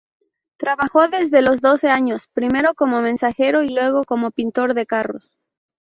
[0.57, 5.35] Trabajó desde los doce años, primero como mensajero y luego como pintor de carros.